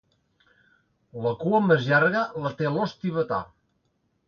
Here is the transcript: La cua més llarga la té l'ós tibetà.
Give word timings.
La 1.25 1.33
cua 1.43 1.59
més 1.67 1.85
llarga 1.91 2.25
la 2.47 2.55
té 2.63 2.73
l'ós 2.79 2.99
tibetà. 3.05 3.43